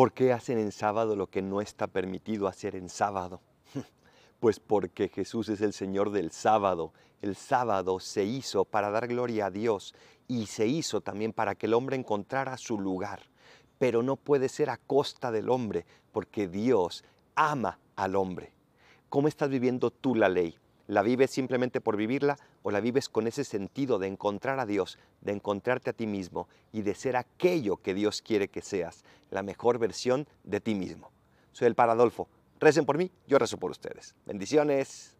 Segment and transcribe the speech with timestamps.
[0.00, 3.42] ¿Por qué hacen en sábado lo que no está permitido hacer en sábado?
[4.40, 6.94] Pues porque Jesús es el Señor del sábado.
[7.20, 9.94] El sábado se hizo para dar gloria a Dios
[10.26, 13.24] y se hizo también para que el hombre encontrara su lugar.
[13.76, 17.04] Pero no puede ser a costa del hombre, porque Dios
[17.34, 18.54] ama al hombre.
[19.10, 20.56] ¿Cómo estás viviendo tú la ley?
[20.90, 24.98] ¿La vives simplemente por vivirla o la vives con ese sentido de encontrar a Dios,
[25.20, 29.44] de encontrarte a ti mismo y de ser aquello que Dios quiere que seas, la
[29.44, 31.12] mejor versión de ti mismo?
[31.52, 32.26] Soy el Paradolfo.
[32.58, 34.16] Recen por mí, yo rezo por ustedes.
[34.26, 35.19] Bendiciones.